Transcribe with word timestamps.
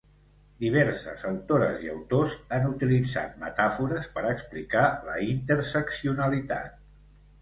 Diverses 0.61 1.25
autores 1.31 1.83
i 1.87 1.91
autors 1.95 2.33
han 2.57 2.65
utilitzat 2.69 3.37
metàfores 3.43 4.09
per 4.17 4.25
explicar 4.33 4.85
la 5.11 5.19
interseccionalitat. 5.35 6.79